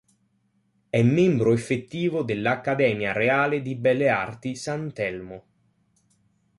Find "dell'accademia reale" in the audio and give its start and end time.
2.23-3.61